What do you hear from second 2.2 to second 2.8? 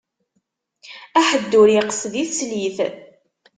i teslit.